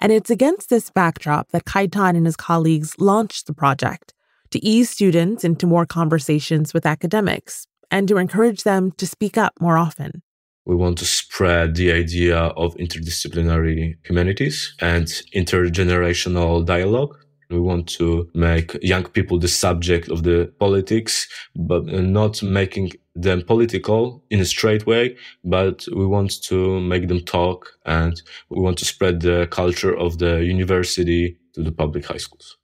And 0.00 0.10
it's 0.10 0.30
against 0.30 0.68
this 0.68 0.90
backdrop 0.90 1.52
that 1.52 1.64
Kaitan 1.64 2.16
and 2.16 2.26
his 2.26 2.34
colleagues 2.34 2.98
launched 2.98 3.46
the 3.46 3.54
project 3.54 4.12
to 4.50 4.64
ease 4.64 4.90
students 4.90 5.44
into 5.44 5.64
more 5.64 5.86
conversations 5.86 6.74
with 6.74 6.86
academics 6.86 7.68
and 7.88 8.08
to 8.08 8.16
encourage 8.16 8.64
them 8.64 8.90
to 8.92 9.06
speak 9.06 9.38
up 9.38 9.52
more 9.60 9.78
often. 9.78 10.22
We 10.64 10.74
want 10.74 10.98
to 10.98 11.04
spread 11.04 11.76
the 11.76 11.92
idea 11.92 12.36
of 12.36 12.74
interdisciplinary 12.74 13.94
humanities 14.04 14.74
and 14.80 15.06
intergenerational 15.32 16.66
dialogue 16.66 17.16
We 17.48 17.60
want 17.60 17.88
to 17.90 18.28
make 18.34 18.76
young 18.82 19.04
people 19.04 19.38
the 19.38 19.48
subject 19.48 20.08
of 20.08 20.24
the 20.24 20.52
politics, 20.58 21.28
but 21.54 21.88
uh, 21.88 22.00
not 22.00 22.42
making 22.42 22.92
them 23.14 23.42
political 23.42 24.24
in 24.30 24.40
a 24.40 24.44
straight 24.44 24.86
way, 24.86 25.16
but 25.44 25.86
we 25.94 26.04
want 26.06 26.42
to 26.44 26.80
make 26.80 27.08
them 27.08 27.20
talk 27.20 27.72
and 27.84 28.20
we 28.50 28.60
want 28.60 28.78
to 28.78 28.84
spread 28.84 29.20
the 29.20 29.46
culture 29.50 29.96
of 29.96 30.18
the 30.18 30.44
university 30.44 31.38
to 31.54 31.62
the 31.62 31.72
public 31.72 32.06
high 32.06 32.18
schools. 32.18 32.56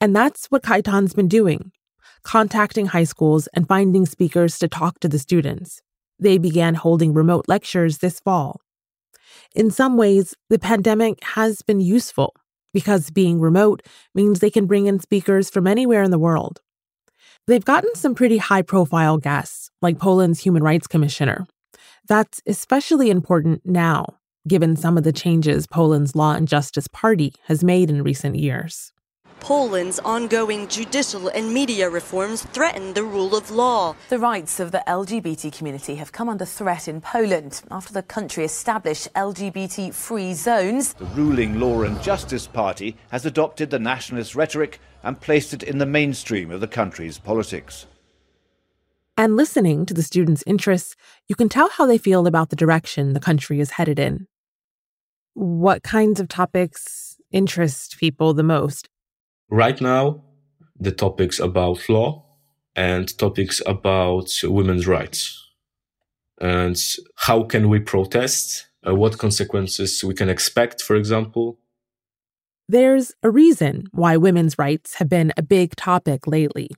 And 0.00 0.14
that's 0.16 0.46
what 0.46 0.64
Kaitan's 0.64 1.14
been 1.14 1.28
doing, 1.28 1.70
contacting 2.24 2.86
high 2.86 3.04
schools 3.04 3.48
and 3.54 3.68
finding 3.68 4.04
speakers 4.06 4.58
to 4.58 4.68
talk 4.68 4.98
to 5.00 5.08
the 5.08 5.18
students. 5.18 5.80
They 6.18 6.38
began 6.38 6.74
holding 6.74 7.14
remote 7.14 7.44
lectures 7.48 7.98
this 7.98 8.18
fall. 8.18 8.60
In 9.54 9.70
some 9.70 9.96
ways, 9.96 10.34
the 10.50 10.58
pandemic 10.58 11.22
has 11.22 11.62
been 11.62 11.80
useful 11.80 12.34
because 12.72 13.10
being 13.10 13.40
remote 13.40 13.82
means 14.14 14.38
they 14.38 14.50
can 14.50 14.66
bring 14.66 14.86
in 14.86 15.00
speakers 15.00 15.50
from 15.50 15.66
anywhere 15.66 16.02
in 16.02 16.10
the 16.10 16.18
world. 16.18 16.60
They've 17.46 17.64
gotten 17.64 17.94
some 17.94 18.14
pretty 18.14 18.38
high 18.38 18.62
profile 18.62 19.18
guests, 19.18 19.70
like 19.80 19.98
Poland's 19.98 20.40
Human 20.40 20.62
Rights 20.62 20.86
Commissioner. 20.86 21.46
That's 22.06 22.40
especially 22.46 23.10
important 23.10 23.62
now, 23.64 24.18
given 24.46 24.76
some 24.76 24.96
of 24.96 25.04
the 25.04 25.12
changes 25.12 25.66
Poland's 25.66 26.14
Law 26.14 26.34
and 26.34 26.46
Justice 26.46 26.88
Party 26.88 27.34
has 27.46 27.64
made 27.64 27.90
in 27.90 28.02
recent 28.02 28.36
years. 28.36 28.91
Poland's 29.42 29.98
ongoing 29.98 30.68
judicial 30.68 31.26
and 31.26 31.52
media 31.52 31.90
reforms 31.90 32.42
threaten 32.52 32.94
the 32.94 33.02
rule 33.02 33.34
of 33.34 33.50
law. 33.50 33.96
The 34.08 34.20
rights 34.20 34.60
of 34.60 34.70
the 34.70 34.84
LGBT 34.86 35.52
community 35.52 35.96
have 35.96 36.12
come 36.12 36.28
under 36.28 36.44
threat 36.44 36.86
in 36.86 37.00
Poland 37.00 37.60
after 37.68 37.92
the 37.92 38.04
country 38.04 38.44
established 38.44 39.12
LGBT 39.14 39.92
free 39.92 40.32
zones. 40.34 40.94
The 40.94 41.06
ruling 41.06 41.58
Law 41.58 41.82
and 41.82 42.00
Justice 42.00 42.46
Party 42.46 42.96
has 43.10 43.26
adopted 43.26 43.70
the 43.70 43.80
nationalist 43.80 44.36
rhetoric 44.36 44.78
and 45.02 45.20
placed 45.20 45.52
it 45.52 45.64
in 45.64 45.78
the 45.78 45.86
mainstream 45.86 46.52
of 46.52 46.60
the 46.60 46.68
country's 46.68 47.18
politics. 47.18 47.86
And 49.16 49.34
listening 49.34 49.86
to 49.86 49.94
the 49.94 50.04
students' 50.04 50.44
interests, 50.46 50.94
you 51.26 51.34
can 51.34 51.48
tell 51.48 51.68
how 51.68 51.84
they 51.84 51.98
feel 51.98 52.28
about 52.28 52.50
the 52.50 52.56
direction 52.56 53.12
the 53.12 53.18
country 53.18 53.58
is 53.58 53.72
headed 53.72 53.98
in. 53.98 54.28
What 55.34 55.82
kinds 55.82 56.20
of 56.20 56.28
topics 56.28 57.16
interest 57.32 57.98
people 57.98 58.34
the 58.34 58.44
most? 58.44 58.88
Right 59.52 59.82
now 59.82 60.22
the 60.80 60.90
topics 60.90 61.38
about 61.38 61.88
law 61.88 62.24
and 62.74 63.16
topics 63.18 63.60
about 63.66 64.32
women's 64.42 64.86
rights. 64.86 65.38
And 66.40 66.76
how 67.16 67.44
can 67.44 67.68
we 67.68 67.78
protest? 67.78 68.66
Uh, 68.84 68.94
what 68.94 69.18
consequences 69.18 70.02
we 70.02 70.14
can 70.14 70.28
expect 70.28 70.80
for 70.82 70.96
example? 70.96 71.58
There's 72.68 73.12
a 73.22 73.30
reason 73.30 73.84
why 73.92 74.16
women's 74.16 74.58
rights 74.58 74.94
have 74.94 75.10
been 75.10 75.32
a 75.36 75.42
big 75.42 75.76
topic 75.76 76.26
lately. 76.26 76.70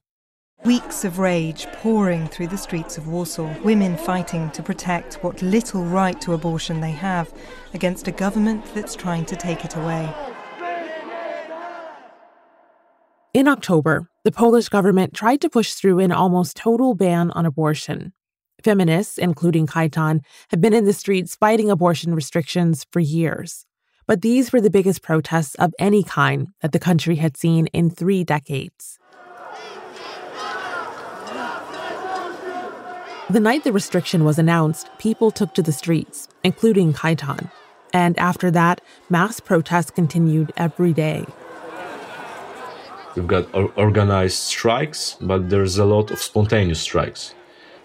Weeks 0.65 1.05
of 1.05 1.19
rage 1.19 1.67
pouring 1.75 2.27
through 2.27 2.49
the 2.49 2.59
streets 2.59 2.99
of 2.99 3.07
Warsaw, 3.07 3.55
women 3.63 3.97
fighting 3.97 4.51
to 4.51 4.63
protect 4.63 5.23
what 5.23 5.43
little 5.43 5.85
right 5.85 6.21
to 6.23 6.33
abortion 6.33 6.81
they 6.81 6.91
have 6.91 7.33
against 7.73 8.09
a 8.09 8.13
government 8.13 8.65
that's 8.75 8.97
trying 8.97 9.25
to 9.27 9.37
take 9.37 9.65
it 9.65 9.77
away. 9.77 10.13
In 13.35 13.49
October, 13.49 14.09
the 14.23 14.31
Polish 14.31 14.69
government 14.69 15.13
tried 15.13 15.41
to 15.41 15.51
push 15.51 15.73
through 15.73 15.99
an 15.99 16.13
almost 16.13 16.57
total 16.57 16.95
ban 16.95 17.33
on 17.33 17.45
abortion. 17.45 18.13
Feminists, 18.63 19.19
including 19.19 19.67
Kaitan, 19.67 20.21
have 20.51 20.61
been 20.61 20.73
in 20.73 20.85
the 20.85 20.93
streets 20.93 21.35
fighting 21.35 21.69
abortion 21.69 22.15
restrictions 22.15 22.87
for 22.93 23.01
years. 23.01 23.67
But 24.07 24.23
these 24.23 24.53
were 24.53 24.61
the 24.61 24.71
biggest 24.71 25.03
protests 25.03 25.57
of 25.57 25.75
any 25.81 26.05
kind 26.05 26.47
that 26.63 26.71
the 26.71 26.79
country 26.79 27.17
had 27.17 27.37
seen 27.37 27.67
in 27.73 27.91
three 27.91 28.23
decades. 28.23 29.01
The 33.29 33.41
night 33.41 33.65
the 33.65 33.73
restriction 33.73 34.23
was 34.23 34.39
announced, 34.39 34.89
people 34.99 35.33
took 35.33 35.55
to 35.55 35.63
the 35.63 35.73
streets, 35.73 36.29
including 36.45 36.93
Kaitan. 36.93 37.51
And 37.93 38.17
after 38.17 38.53
that, 38.53 38.81
mass 39.11 39.41
protests 39.41 39.91
continued 39.91 40.53
every 40.57 40.93
day. 40.93 41.27
We've 43.15 43.27
got 43.27 43.47
organized 43.77 44.39
strikes, 44.39 45.17
but 45.21 45.49
there's 45.49 45.79
a 45.79 45.85
lot 45.85 46.11
of 46.11 46.21
spontaneous 46.21 46.81
strikes. 46.81 47.35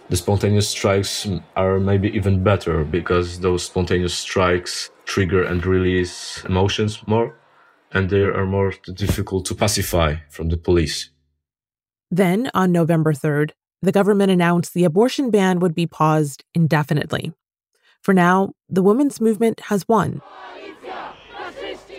The 0.09 0.17
spontaneous 0.17 0.67
strikes 0.67 1.27
are 1.55 1.79
maybe 1.79 2.09
even 2.15 2.43
better 2.43 2.83
because 2.83 3.39
those 3.39 3.63
spontaneous 3.63 4.15
strikes 4.15 4.89
trigger 5.05 5.43
and 5.43 5.63
release 5.65 6.43
emotions 6.45 7.07
more, 7.07 7.35
and 7.91 8.09
they 8.09 8.23
are 8.23 8.45
more 8.45 8.73
difficult 8.95 9.45
to 9.45 9.55
pacify 9.55 10.15
from 10.29 10.49
the 10.49 10.57
police. 10.57 11.11
Then, 12.09 12.49
on 12.55 12.71
November 12.71 13.13
3rd, 13.13 13.51
the 13.83 13.91
government 13.91 14.31
announced 14.31 14.73
the 14.73 14.83
abortion 14.83 15.29
ban 15.29 15.59
would 15.59 15.75
be 15.75 15.85
paused 15.85 16.43
indefinitely. 16.55 17.33
For 18.01 18.13
now, 18.13 18.53
the 18.67 18.81
women's 18.81 19.21
movement 19.21 19.59
has 19.69 19.87
won. 19.87 20.21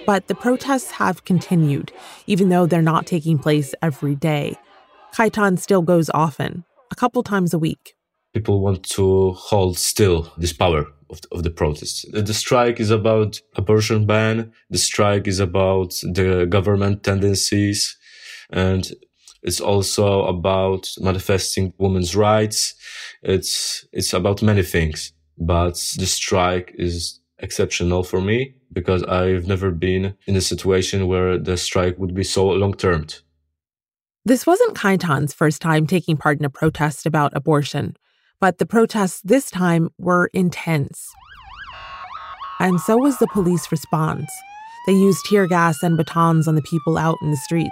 But 0.06 0.28
the 0.28 0.34
protests 0.34 0.92
have 0.92 1.24
continued, 1.24 1.92
even 2.26 2.48
though 2.48 2.66
they're 2.66 2.82
not 2.82 3.06
taking 3.06 3.38
place 3.38 3.74
every 3.82 4.14
day. 4.14 4.56
Kaitan 5.14 5.58
still 5.58 5.82
goes 5.82 6.10
often, 6.10 6.64
a 6.90 6.94
couple 6.94 7.22
times 7.22 7.52
a 7.52 7.58
week. 7.58 7.94
People 8.32 8.60
want 8.60 8.84
to 8.90 9.32
hold 9.32 9.78
still 9.78 10.32
this 10.36 10.52
power 10.52 10.86
of 11.10 11.20
the, 11.20 11.28
of 11.32 11.42
the 11.42 11.50
protests. 11.50 12.04
The 12.12 12.34
strike 12.34 12.80
is 12.80 12.90
about 12.90 13.40
abortion 13.56 14.06
ban. 14.06 14.52
The 14.70 14.78
strike 14.78 15.26
is 15.26 15.40
about 15.40 15.90
the 16.02 16.46
government 16.48 17.02
tendencies. 17.02 17.96
And 18.50 18.90
it's 19.42 19.60
also 19.60 20.24
about 20.24 20.90
manifesting 21.00 21.72
women's 21.78 22.14
rights. 22.14 22.74
It's, 23.22 23.86
it's 23.92 24.12
about 24.12 24.42
many 24.42 24.62
things, 24.62 25.12
but 25.38 25.74
the 25.98 26.06
strike 26.06 26.74
is 26.78 27.19
exceptional 27.42 28.02
for 28.02 28.20
me 28.20 28.54
because 28.72 29.02
I've 29.04 29.46
never 29.46 29.70
been 29.70 30.14
in 30.26 30.36
a 30.36 30.40
situation 30.40 31.08
where 31.08 31.38
the 31.38 31.56
strike 31.56 31.98
would 31.98 32.14
be 32.14 32.24
so 32.24 32.46
long 32.48 32.74
termed. 32.74 33.20
This 34.24 34.46
wasn't 34.46 34.76
Kaitan's 34.76 35.32
first 35.32 35.62
time 35.62 35.86
taking 35.86 36.16
part 36.16 36.38
in 36.38 36.44
a 36.44 36.50
protest 36.50 37.06
about 37.06 37.32
abortion, 37.34 37.96
but 38.38 38.58
the 38.58 38.66
protests 38.66 39.22
this 39.22 39.50
time 39.50 39.90
were 39.98 40.30
intense. 40.34 41.12
And 42.58 42.80
so 42.80 42.98
was 42.98 43.18
the 43.18 43.26
police 43.28 43.72
response. 43.72 44.30
They 44.86 44.92
used 44.92 45.24
tear 45.24 45.46
gas 45.46 45.82
and 45.82 45.96
batons 45.96 46.46
on 46.46 46.54
the 46.54 46.62
people 46.62 46.98
out 46.98 47.16
in 47.22 47.30
the 47.30 47.36
streets. 47.38 47.70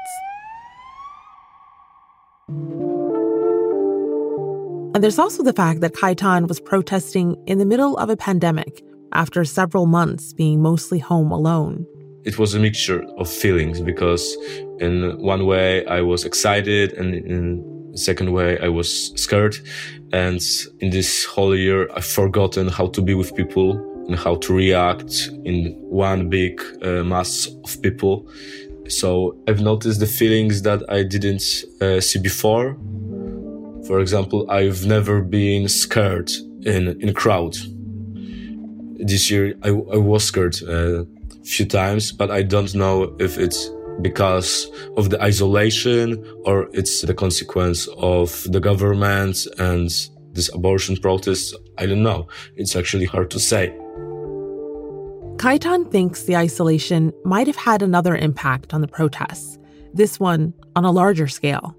And 4.94 5.04
there's 5.04 5.18
also 5.18 5.42
the 5.42 5.52
fact 5.52 5.80
that 5.82 5.92
Kaitan 5.92 6.48
was 6.48 6.60
protesting 6.60 7.36
in 7.46 7.58
the 7.58 7.66
middle 7.66 7.96
of 7.98 8.08
a 8.08 8.16
pandemic 8.16 8.82
after 9.12 9.44
several 9.44 9.86
months 9.86 10.32
being 10.32 10.62
mostly 10.62 10.98
home 10.98 11.30
alone. 11.30 11.86
It 12.24 12.38
was 12.38 12.54
a 12.54 12.58
mixture 12.58 13.04
of 13.16 13.30
feelings 13.30 13.80
because, 13.80 14.36
in 14.80 15.18
one 15.18 15.46
way, 15.46 15.86
I 15.86 16.02
was 16.02 16.24
excited, 16.24 16.92
and 16.94 17.14
in 17.14 17.90
the 17.92 17.98
second 17.98 18.32
way, 18.32 18.58
I 18.58 18.68
was 18.68 19.12
scared. 19.20 19.56
And 20.12 20.40
in 20.80 20.90
this 20.90 21.24
whole 21.24 21.56
year, 21.56 21.88
I've 21.94 22.04
forgotten 22.04 22.68
how 22.68 22.88
to 22.88 23.02
be 23.02 23.14
with 23.14 23.34
people 23.34 23.70
and 24.08 24.16
how 24.16 24.36
to 24.36 24.54
react 24.54 25.30
in 25.44 25.76
one 25.80 26.28
big 26.28 26.60
uh, 26.82 27.04
mass 27.04 27.46
of 27.64 27.80
people. 27.82 28.28
So 28.88 29.38
I've 29.46 29.60
noticed 29.60 30.00
the 30.00 30.06
feelings 30.06 30.62
that 30.62 30.82
I 30.90 31.02
didn't 31.02 31.44
uh, 31.80 32.00
see 32.00 32.18
before. 32.18 32.76
For 33.86 34.00
example, 34.00 34.50
I've 34.50 34.84
never 34.86 35.22
been 35.22 35.68
scared 35.68 36.30
in 36.62 37.00
in 37.00 37.08
a 37.08 37.12
crowd 37.12 37.56
this 38.98 39.30
year 39.30 39.54
I, 39.62 39.68
I 39.68 39.98
was 39.98 40.24
scared 40.24 40.60
a 40.62 41.06
few 41.44 41.66
times, 41.66 42.12
but 42.12 42.30
I 42.30 42.42
don't 42.42 42.74
know 42.74 43.16
if 43.18 43.38
it's 43.38 43.70
because 44.02 44.70
of 44.96 45.10
the 45.10 45.20
isolation 45.22 46.24
or 46.44 46.68
it's 46.72 47.02
the 47.02 47.14
consequence 47.14 47.88
of 47.96 48.44
the 48.50 48.60
government 48.60 49.46
and 49.58 49.90
this 50.32 50.52
abortion 50.54 50.96
protest. 50.96 51.54
I 51.78 51.86
don't 51.86 52.02
know. 52.02 52.28
It's 52.56 52.76
actually 52.76 53.06
hard 53.06 53.30
to 53.32 53.40
say. 53.40 53.74
Kaitan 55.38 55.90
thinks 55.90 56.24
the 56.24 56.36
isolation 56.36 57.12
might 57.24 57.46
have 57.46 57.56
had 57.56 57.82
another 57.82 58.16
impact 58.16 58.74
on 58.74 58.80
the 58.80 58.88
protests, 58.88 59.58
this 59.94 60.18
one 60.18 60.52
on 60.74 60.84
a 60.84 60.90
larger 60.90 61.28
scale. 61.28 61.76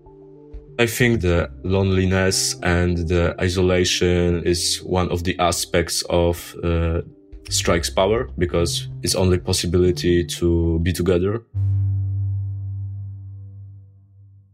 I 0.80 0.86
think 0.86 1.20
the 1.20 1.52
loneliness 1.64 2.56
and 2.64 3.10
the 3.10 3.36
isolation 3.42 4.42
is 4.46 4.78
one 4.78 5.10
of 5.12 5.26
the 5.26 5.38
aspects 5.38 6.04
of 6.10 6.56
uh, 6.64 7.02
strikes 7.50 7.90
power 7.90 8.30
because 8.38 8.88
it's 9.04 9.14
only 9.14 9.40
possibility 9.40 10.24
to 10.40 10.80
be 10.80 10.94
together. 10.94 11.44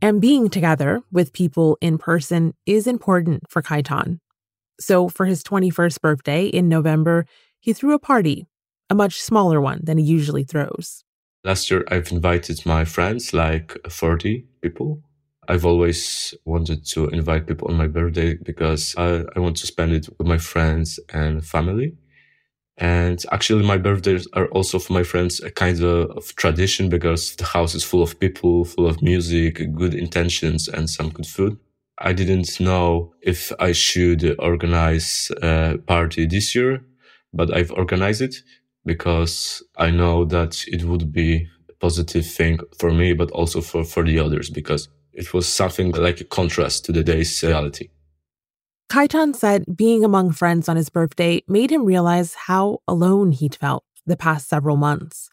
And 0.02 0.20
being 0.20 0.50
together 0.50 1.04
with 1.12 1.32
people 1.32 1.78
in 1.80 2.00
person 2.00 2.56
is 2.66 2.88
important 2.88 3.44
for 3.48 3.62
Kaitan. 3.62 4.18
So 4.80 5.08
for 5.10 5.28
his 5.28 5.44
21st 5.44 6.02
birthday 6.02 6.48
in 6.48 6.68
November, 6.68 7.28
he 7.60 7.72
threw 7.72 7.94
a 7.94 8.00
party, 8.00 8.48
a 8.90 8.96
much 8.96 9.22
smaller 9.22 9.62
one 9.62 9.82
than 9.84 10.00
he 10.00 10.04
usually 10.04 10.44
throws. 10.44 11.04
Last 11.44 11.70
year, 11.70 11.86
I've 11.92 12.12
invited 12.12 12.66
my 12.66 12.84
friends, 12.84 13.32
like 13.32 13.78
30 13.88 14.48
people. 14.64 15.04
I've 15.48 15.66
always 15.66 16.34
wanted 16.46 16.86
to 16.88 17.08
invite 17.10 17.48
people 17.48 17.70
on 17.70 17.78
my 17.78 17.88
birthday 17.88 18.36
because 18.36 18.96
I, 18.98 19.24
I 19.36 19.40
want 19.40 19.58
to 19.58 19.68
spend 19.68 19.94
it 19.94 20.10
with 20.18 20.28
my 20.28 20.38
friends 20.38 21.00
and 21.14 21.46
family. 21.46 21.96
And 22.78 23.24
actually, 23.32 23.66
my 23.66 23.78
birthdays 23.78 24.28
are 24.34 24.48
also 24.48 24.80
for 24.80 24.94
my 24.94 25.04
friends 25.04 25.40
a 25.40 25.50
kind 25.50 25.82
of, 25.82 26.12
of, 26.12 26.36
tradition 26.36 26.90
because 26.90 27.36
the 27.38 27.46
house 27.46 27.74
is 27.74 27.86
full 27.86 28.04
of 28.04 28.20
people, 28.20 28.66
full 28.66 28.88
of 28.88 29.02
music, 29.02 29.74
good 29.74 29.94
intentions, 29.94 30.68
and 30.68 30.90
some 30.90 31.10
good 31.10 31.26
food. 31.26 31.58
I 31.98 32.12
didn't 32.12 32.60
know 32.60 33.14
if 33.22 33.54
I 33.60 33.72
should 33.72 34.36
organize 34.40 35.32
a 35.42 35.78
party 35.78 36.26
this 36.26 36.54
year, 36.54 36.84
but 37.34 37.56
I've 37.56 37.72
organized 37.72 38.22
it 38.22 38.36
because 38.86 39.64
I 39.78 39.92
know 39.92 40.26
that 40.26 40.66
it 40.68 40.84
would 40.84 41.14
be 41.14 41.48
a 41.70 41.74
positive 41.74 42.26
thing 42.26 42.60
for 42.78 42.92
me, 42.92 43.14
but 43.14 43.32
also 43.32 43.62
for, 43.62 43.86
for 43.86 44.04
the 44.04 44.20
others 44.20 44.50
because 44.50 44.90
it 45.16 45.34
was 45.34 45.48
something 45.48 45.92
like 45.92 46.22
a 46.22 46.26
contrast 46.26 46.86
to 46.86 46.92
the 46.92 47.04
day's 47.04 47.42
reality. 47.42 47.90
Kaitan 48.90 49.36
said 49.36 49.66
being 49.76 50.04
among 50.04 50.32
friends 50.32 50.70
on 50.70 50.76
his 50.76 50.90
birthday 50.90 51.42
made 51.48 51.72
him 51.72 51.86
realize 51.86 52.36
how 52.36 52.80
alone 52.88 53.32
he'd 53.32 53.56
felt 53.56 53.84
the 54.06 54.18
past 54.18 54.48
several 54.48 54.78
months. 54.78 55.30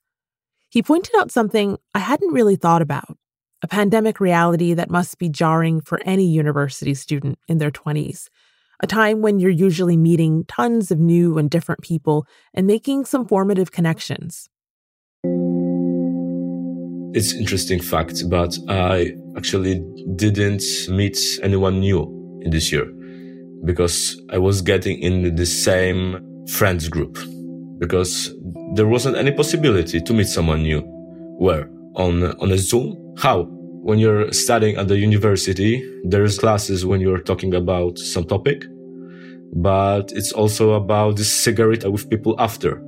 He 0.70 0.82
pointed 0.82 1.14
out 1.16 1.30
something 1.30 1.76
I 1.94 1.98
hadn't 1.98 2.32
really 2.32 2.56
thought 2.56 2.80
about 2.80 3.16
a 3.62 3.68
pandemic 3.68 4.18
reality 4.18 4.74
that 4.74 4.90
must 4.90 5.18
be 5.18 5.28
jarring 5.28 5.80
for 5.80 6.00
any 6.04 6.24
university 6.24 6.94
student 6.94 7.38
in 7.46 7.58
their 7.58 7.70
20s, 7.70 8.28
a 8.80 8.86
time 8.88 9.22
when 9.22 9.38
you're 9.38 9.50
usually 9.50 9.96
meeting 9.96 10.44
tons 10.46 10.90
of 10.90 10.98
new 10.98 11.38
and 11.38 11.48
different 11.48 11.80
people 11.80 12.26
and 12.54 12.66
making 12.66 13.04
some 13.04 13.24
formative 13.24 13.70
connections. 13.70 14.48
It's 17.14 17.34
interesting 17.34 17.80
fact, 17.80 18.28
but 18.30 18.56
I 18.68 19.12
actually 19.36 19.84
didn't 20.16 20.62
meet 20.88 21.18
anyone 21.42 21.80
new 21.80 22.02
in 22.42 22.50
this 22.50 22.72
year 22.72 22.86
because 23.64 24.20
I 24.30 24.38
was 24.38 24.62
getting 24.62 24.98
in 25.00 25.34
the 25.36 25.46
same 25.46 26.46
friends 26.48 26.88
group 26.88 27.18
because 27.78 28.34
there 28.74 28.86
wasn't 28.86 29.16
any 29.16 29.30
possibility 29.30 30.00
to 30.00 30.12
meet 30.14 30.28
someone 30.28 30.62
new. 30.62 30.80
Where? 31.38 31.68
On, 31.96 32.24
on 32.40 32.50
a 32.50 32.56
Zoom? 32.56 32.96
How? 33.18 33.42
When 33.84 33.98
you're 33.98 34.32
studying 34.32 34.76
at 34.76 34.88
the 34.88 34.96
university, 34.96 35.82
there's 36.04 36.38
classes 36.38 36.86
when 36.86 37.00
you're 37.00 37.20
talking 37.20 37.54
about 37.54 37.98
some 37.98 38.24
topic, 38.24 38.64
but 39.54 40.12
it's 40.12 40.32
also 40.32 40.72
about 40.72 41.16
this 41.16 41.30
cigarette 41.30 41.90
with 41.90 42.08
people 42.08 42.36
after. 42.38 42.82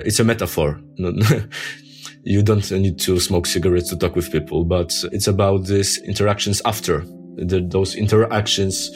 It's 0.00 0.20
a 0.20 0.24
metaphor. 0.24 0.80
you 2.22 2.42
don't 2.42 2.70
need 2.70 2.98
to 3.00 3.18
smoke 3.18 3.46
cigarettes 3.46 3.90
to 3.90 3.96
talk 3.96 4.16
with 4.16 4.30
people, 4.30 4.64
but 4.64 4.94
it's 5.12 5.26
about 5.26 5.66
these 5.66 5.98
interactions 5.98 6.62
after, 6.64 7.00
the, 7.36 7.66
those 7.68 7.94
interactions 7.94 8.90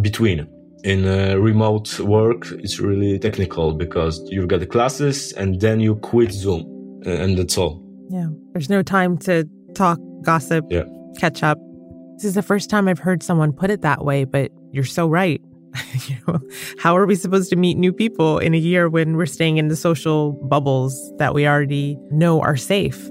between 0.00 0.46
in 0.84 1.06
uh, 1.06 1.36
remote 1.36 1.98
work, 2.00 2.50
it's 2.52 2.80
really 2.80 3.18
technical 3.18 3.72
because 3.72 4.20
you've 4.30 4.48
got 4.48 4.60
the 4.60 4.66
classes 4.66 5.32
and 5.32 5.60
then 5.60 5.80
you 5.80 5.94
quit 5.96 6.32
Zoom 6.32 7.00
and 7.06 7.38
that's 7.38 7.56
all. 7.56 7.82
Yeah. 8.10 8.26
There's 8.52 8.68
no 8.68 8.82
time 8.82 9.16
to 9.18 9.48
talk, 9.74 9.98
gossip, 10.22 10.64
yeah. 10.70 10.84
catch 11.18 11.42
up. 11.42 11.58
This 12.16 12.24
is 12.24 12.34
the 12.34 12.42
first 12.42 12.68
time 12.68 12.88
I've 12.88 12.98
heard 12.98 13.22
someone 13.22 13.52
put 13.52 13.70
it 13.70 13.82
that 13.82 14.04
way, 14.04 14.24
but 14.24 14.50
you're 14.72 14.84
so 14.84 15.06
right. 15.06 15.40
you 16.08 16.16
know, 16.26 16.40
how 16.78 16.96
are 16.96 17.06
we 17.06 17.14
supposed 17.14 17.50
to 17.50 17.56
meet 17.56 17.78
new 17.78 17.92
people 17.92 18.38
in 18.38 18.54
a 18.54 18.58
year 18.58 18.88
when 18.88 19.16
we're 19.16 19.26
staying 19.26 19.56
in 19.56 19.68
the 19.68 19.76
social 19.76 20.32
bubbles 20.48 21.12
that 21.18 21.34
we 21.34 21.46
already 21.46 21.98
know 22.10 22.40
are 22.40 22.56
safe? 22.56 23.10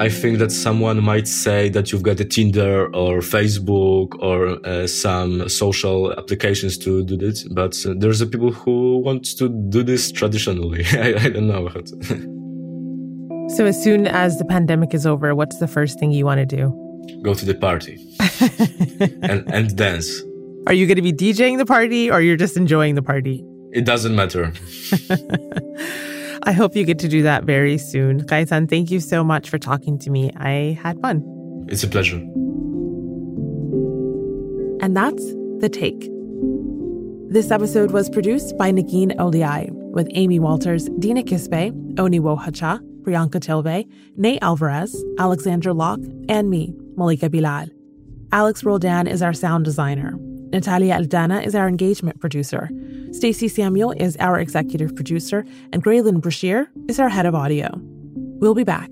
I 0.00 0.08
think 0.08 0.38
that 0.38 0.50
someone 0.50 1.02
might 1.04 1.28
say 1.28 1.68
that 1.68 1.92
you've 1.92 2.02
got 2.02 2.18
a 2.18 2.24
Tinder 2.24 2.86
or 2.86 3.20
Facebook 3.20 4.16
or 4.18 4.58
uh, 4.66 4.88
some 4.88 5.48
social 5.48 6.12
applications 6.18 6.76
to 6.78 7.04
do 7.04 7.16
this, 7.16 7.44
but 7.44 7.76
uh, 7.86 7.94
there's 7.96 8.20
a 8.20 8.26
people 8.26 8.50
who 8.50 8.98
want 8.98 9.24
to 9.38 9.48
do 9.48 9.84
this 9.84 10.10
traditionally. 10.10 10.84
I, 10.92 11.14
I 11.14 11.28
don't 11.28 11.46
know. 11.46 11.68
so 13.54 13.66
as 13.66 13.80
soon 13.80 14.08
as 14.08 14.36
the 14.38 14.44
pandemic 14.44 14.94
is 14.94 15.06
over, 15.06 15.32
what's 15.32 15.58
the 15.58 15.68
first 15.68 16.00
thing 16.00 16.10
you 16.10 16.24
want 16.24 16.38
to 16.38 16.46
do? 16.46 16.72
Go 17.22 17.34
to 17.34 17.44
the 17.44 17.54
party 17.54 18.04
and, 19.22 19.48
and 19.52 19.76
dance. 19.76 20.22
Are 20.66 20.72
you 20.72 20.86
going 20.86 20.96
to 20.96 21.02
be 21.02 21.12
DJing 21.12 21.58
the 21.58 21.66
party 21.66 22.10
or 22.10 22.22
you're 22.22 22.38
just 22.38 22.56
enjoying 22.56 22.94
the 22.94 23.02
party? 23.02 23.44
It 23.72 23.84
doesn't 23.84 24.16
matter. 24.16 24.50
I 26.44 26.52
hope 26.52 26.74
you 26.74 26.84
get 26.84 26.98
to 27.00 27.08
do 27.08 27.22
that 27.22 27.44
very 27.44 27.76
soon. 27.76 28.22
Kaitan, 28.22 28.68
thank 28.68 28.90
you 28.90 29.00
so 29.00 29.22
much 29.22 29.50
for 29.50 29.58
talking 29.58 29.98
to 29.98 30.10
me. 30.10 30.30
I 30.36 30.78
had 30.82 30.98
fun. 31.02 31.22
It's 31.68 31.84
a 31.84 31.88
pleasure. 31.88 32.16
And 34.80 34.96
that's 34.96 35.24
The 35.60 35.68
Take. 35.70 36.10
This 37.30 37.50
episode 37.50 37.90
was 37.90 38.08
produced 38.08 38.56
by 38.56 38.70
Negin 38.70 39.14
Owliaei 39.16 39.68
with 39.70 40.08
Amy 40.12 40.38
Walters, 40.38 40.88
Dina 40.98 41.22
Kesbeh, 41.22 41.98
Oni 41.98 42.20
Wohacha, 42.20 42.80
Priyanka 43.02 43.40
Tilve, 43.40 43.86
Ney 44.16 44.38
Alvarez, 44.40 45.04
Alexandra 45.18 45.74
Locke, 45.74 46.04
and 46.28 46.48
me, 46.48 46.74
Malika 46.96 47.28
Bilal. 47.28 47.66
Alex 48.32 48.64
Roldan 48.64 49.06
is 49.06 49.20
our 49.20 49.32
sound 49.32 49.64
designer. 49.64 50.16
Natalia 50.54 50.94
Aldana 50.94 51.44
is 51.44 51.56
our 51.56 51.66
engagement 51.66 52.20
producer. 52.20 52.70
Stacey 53.10 53.48
Samuel 53.48 53.90
is 53.90 54.16
our 54.18 54.38
executive 54.38 54.94
producer, 54.94 55.44
and 55.72 55.82
Graelyn 55.82 56.20
Brashear 56.20 56.70
is 56.88 57.00
our 57.00 57.08
head 57.08 57.26
of 57.26 57.34
audio. 57.34 57.72
We'll 58.38 58.54
be 58.54 58.62
back 58.62 58.88